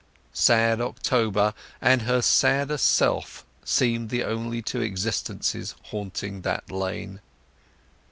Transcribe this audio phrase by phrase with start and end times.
[0.33, 7.21] Sad October and her sadder self seemed the only two existences haunting that lane.